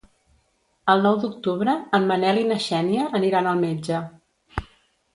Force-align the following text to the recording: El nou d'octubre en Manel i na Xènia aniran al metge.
El 0.93 1.05
nou 1.07 1.17
d'octubre 1.25 1.77
en 1.99 2.09
Manel 2.13 2.41
i 2.47 2.49
na 2.55 2.59
Xènia 2.71 3.07
aniran 3.23 3.55
al 3.55 3.65
metge. 3.71 4.05